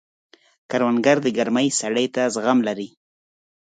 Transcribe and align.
کروندګر 0.69 1.17
د 1.23 1.27
ګرمۍ 1.37 1.67
سړې 1.79 2.05
ته 2.15 2.23
زغم 2.33 2.59
لري 2.67 2.89